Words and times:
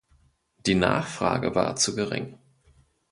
Die 0.65 0.73
Nachfrage 0.73 1.53
war 1.53 1.75
zu 1.75 1.95
gering. 1.95 2.39